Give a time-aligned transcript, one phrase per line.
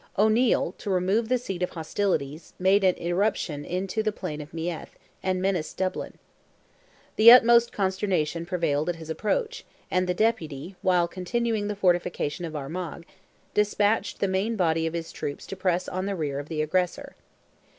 [0.17, 4.97] O'Neil, to remove the seat of hostilities, made an irruption into the plain of Meath,
[5.21, 6.17] and menaced Dublin.
[7.17, 12.55] The utmost consternation prevailed at his approach, and the Deputy, while continuing the fortification of
[12.55, 13.05] Armagh,
[13.53, 17.15] despatched the main body of his troops to press on the rear of the aggressor.